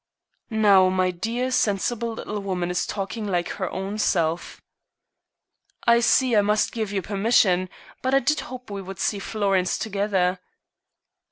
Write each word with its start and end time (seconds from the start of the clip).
"Now 0.49 0.89
my 0.89 1.11
dear, 1.11 1.51
sensible 1.51 2.13
little 2.13 2.39
woman 2.39 2.71
is 2.71 2.87
talking 2.87 3.27
like 3.27 3.49
her 3.49 3.69
own 3.69 3.99
self." 3.99 4.59
"I 5.85 5.99
see 5.99 6.35
I 6.35 6.41
must 6.41 6.71
give 6.71 6.91
you 6.91 7.03
permission. 7.03 7.69
But 8.01 8.15
I 8.15 8.19
did 8.19 8.39
hope 8.39 8.71
we 8.71 8.81
would 8.81 8.97
see 8.97 9.19
Florence 9.19 9.77
together." 9.77 10.39